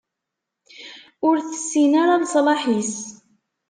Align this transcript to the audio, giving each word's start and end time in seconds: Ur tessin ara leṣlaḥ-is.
Ur 1.27 1.35
tessin 1.39 1.91
ara 2.01 2.21
leṣlaḥ-is. 2.23 2.93